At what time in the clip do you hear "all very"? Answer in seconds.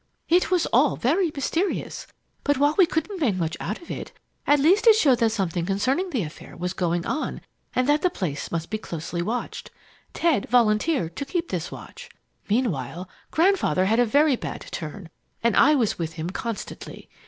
0.73-1.31